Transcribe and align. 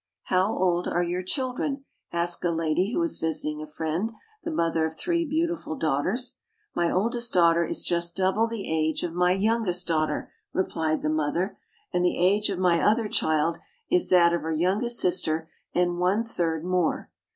"How 0.23 0.51
old 0.51 0.87
are 0.87 1.03
your 1.03 1.21
children?" 1.21 1.85
asked 2.11 2.43
a 2.43 2.49
lady 2.49 2.91
who 2.91 2.99
was 2.99 3.19
visiting 3.19 3.61
a 3.61 3.67
friend, 3.67 4.11
the 4.43 4.49
mother 4.49 4.83
of 4.83 4.95
three 4.95 5.27
beautiful 5.29 5.75
daughters. 5.75 6.39
"My 6.73 6.89
oldest 6.89 7.33
daughter 7.33 7.63
is 7.63 7.83
just 7.83 8.15
double 8.15 8.47
the 8.47 8.67
age 8.67 9.03
of 9.03 9.13
my 9.13 9.33
youngest 9.33 9.85
daughter," 9.87 10.33
replied 10.53 11.03
the 11.03 11.09
mother, 11.11 11.59
"and 11.93 12.03
the 12.03 12.17
age 12.17 12.49
of 12.49 12.57
my 12.57 12.81
other 12.81 13.07
child 13.07 13.59
is 13.91 14.09
that 14.09 14.33
of 14.33 14.41
her 14.41 14.51
youngest 14.53 14.97
sister 14.97 15.47
and 15.75 15.99
one 15.99 16.23
third 16.25 16.65
more. 16.65 17.11